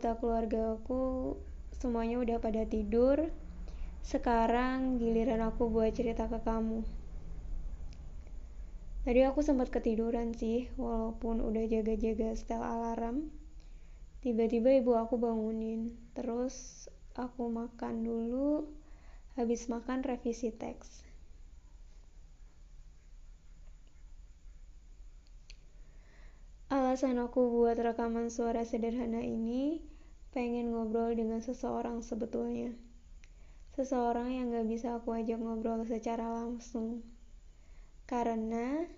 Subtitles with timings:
[0.00, 1.36] anggota keluarga aku
[1.76, 3.28] semuanya udah pada tidur.
[4.00, 6.80] Sekarang giliran aku buat cerita ke kamu.
[9.04, 13.28] Tadi aku sempat ketiduran sih, walaupun udah jaga-jaga setel alarm.
[14.24, 18.72] Tiba-tiba ibu aku bangunin, terus aku makan dulu,
[19.36, 21.04] habis makan revisi teks.
[26.72, 29.89] Alasan aku buat rekaman suara sederhana ini,
[30.34, 32.72] pengen ngobrol dengan seseorang sebetulnya.
[33.76, 37.02] Seseorang yang gak bisa aku ajak ngobrol secara langsung
[38.10, 38.90] karena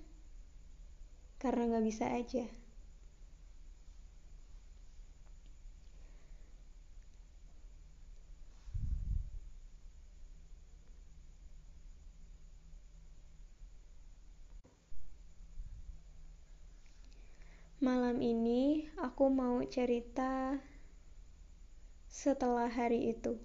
[1.37, 2.49] karena nggak bisa aja
[17.83, 20.55] Malam ini aku mau cerita
[22.13, 23.41] setelah hari itu.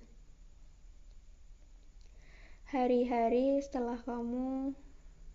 [2.67, 4.75] Hari-hari setelah kamu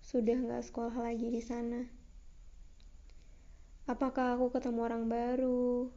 [0.04, 1.88] sudah nggak sekolah lagi di sana.
[3.88, 5.88] Apakah aku ketemu orang baru?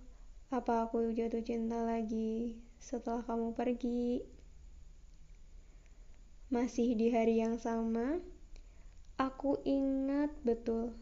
[0.47, 4.23] Apa aku jatuh cinta lagi setelah kamu pergi?
[6.47, 8.23] Masih di hari yang sama,
[9.19, 10.95] aku ingat betul.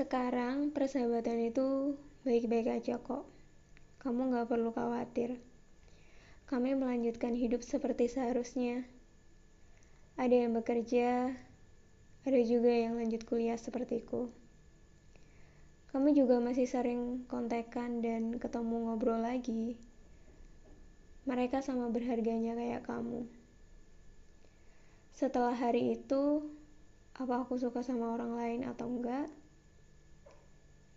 [0.00, 1.92] Sekarang persahabatan itu
[2.24, 3.28] baik-baik aja kok.
[4.00, 5.36] Kamu gak perlu khawatir.
[6.48, 8.88] Kami melanjutkan hidup seperti seharusnya.
[10.16, 11.36] Ada yang bekerja,
[12.24, 14.32] ada juga yang lanjut kuliah sepertiku.
[15.90, 19.74] Kami juga masih sering kontekan dan ketemu ngobrol lagi.
[21.26, 23.26] Mereka sama berharganya kayak kamu.
[25.10, 26.46] Setelah hari itu,
[27.18, 29.26] apa aku suka sama orang lain atau enggak?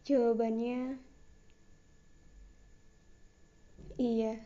[0.05, 1.01] Jawabannya
[3.97, 4.45] iya.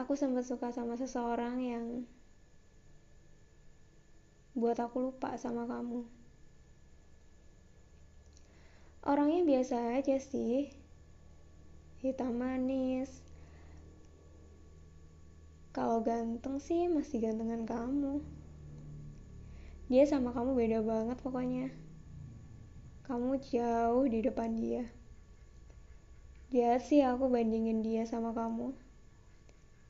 [0.00, 1.84] Aku sempat suka sama seseorang yang
[4.56, 6.17] buat aku lupa sama kamu.
[9.08, 10.68] Orangnya biasa aja sih.
[12.04, 13.08] Hitam manis.
[15.72, 18.20] Kalau ganteng sih masih gantengan kamu.
[19.88, 21.88] Dia sama kamu beda banget pokoknya
[23.08, 24.84] kamu jauh di depan dia.
[26.52, 28.76] Dia sih aku bandingin dia sama kamu.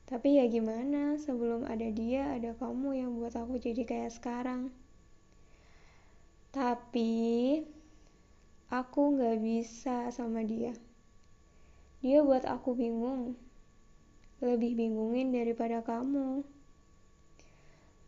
[0.07, 4.71] Tapi ya gimana, sebelum ada dia, ada kamu yang buat aku jadi kayak sekarang.
[6.55, 7.59] Tapi,
[8.73, 10.73] aku gak bisa sama dia.
[12.05, 13.35] Dia buat aku bingung.
[14.39, 16.47] Lebih bingungin daripada kamu.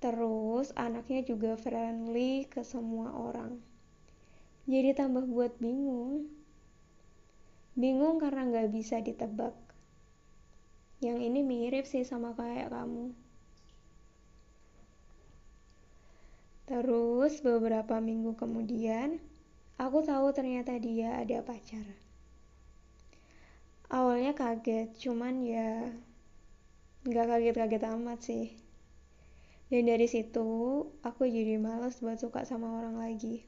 [0.02, 3.60] Terus, anaknya juga friendly ke semua orang
[4.70, 6.30] jadi tambah buat bingung.
[7.74, 9.52] Bingung karena nggak bisa ditebak.
[11.02, 13.12] Yang ini mirip sih sama kayak kamu.
[16.70, 19.18] Terus beberapa minggu kemudian,
[19.82, 21.82] aku tahu ternyata dia ada pacar.
[23.90, 25.90] Awalnya kaget, cuman ya
[27.10, 28.46] nggak kaget-kaget amat sih.
[29.74, 33.42] Dan dari situ, aku jadi males buat suka sama orang lagi.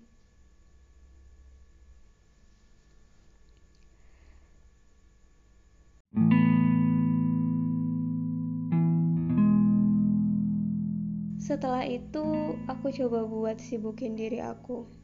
[11.38, 15.04] Setelah itu, aku coba buat sibukin diri aku.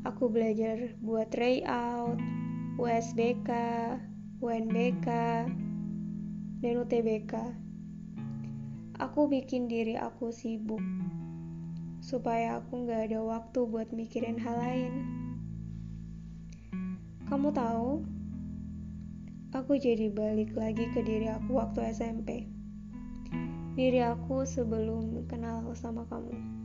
[0.00, 2.16] Aku belajar buat tryout,
[2.80, 3.50] USBK,
[4.40, 5.08] UNBK,
[6.64, 7.34] dan UTBK.
[8.96, 10.80] Aku bikin diri aku sibuk,
[12.00, 14.92] supaya aku gak ada waktu buat mikirin hal lain.
[17.28, 18.00] Kamu tahu,
[19.52, 22.48] aku jadi balik lagi ke diri aku waktu SMP
[23.80, 26.59] diri aku sebelum kenal sama kamu.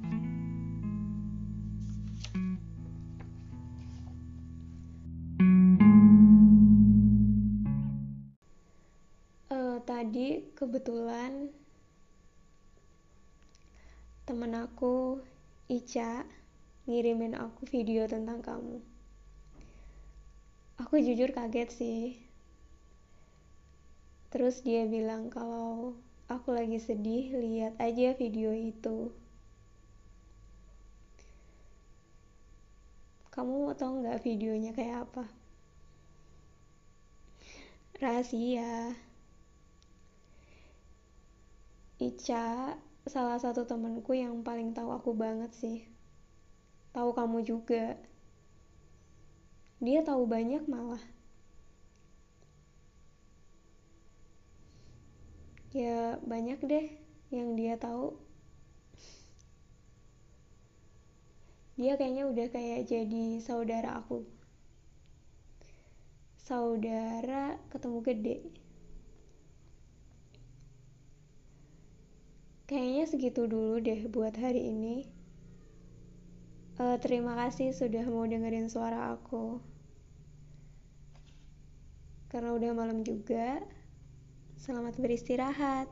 [10.56, 11.52] Kebetulan
[14.24, 15.20] temen aku
[15.68, 16.24] Ica
[16.88, 18.80] ngirimin aku video tentang kamu.
[20.80, 22.04] Aku jujur kaget sih.
[24.32, 25.98] Terus dia bilang kalau
[26.32, 29.12] aku lagi sedih, lihat aja video itu.
[33.34, 35.26] Kamu mau tau nggak videonya kayak apa?
[38.00, 38.96] Rahasia.
[42.00, 42.76] Ica,
[43.08, 45.78] salah satu temanku yang paling tahu aku banget sih.
[46.92, 47.96] Tahu kamu juga.
[49.80, 51.04] Dia tahu banyak malah.
[55.76, 56.88] ya banyak deh
[57.36, 58.16] yang dia tahu
[61.76, 64.24] dia kayaknya udah kayak jadi saudara aku
[66.40, 68.38] saudara ketemu gede
[72.66, 75.06] kayaknya segitu dulu deh buat hari ini
[76.82, 79.62] uh, terima kasih sudah mau dengerin suara aku
[82.30, 83.64] karena udah malam juga
[84.66, 85.86] Selamat beristirahat.